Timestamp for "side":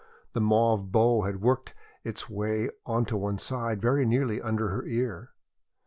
3.37-3.83